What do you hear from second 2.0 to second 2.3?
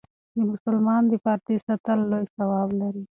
لوی